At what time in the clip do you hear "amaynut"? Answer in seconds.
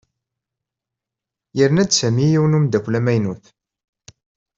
2.99-3.43